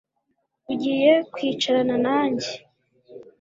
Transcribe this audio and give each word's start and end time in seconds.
Ugiye 0.71 1.11
kwicarana 1.33 1.95
nanjye 2.05 2.49